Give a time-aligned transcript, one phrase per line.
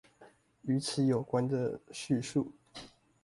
[0.63, 2.51] 與此有關的敘述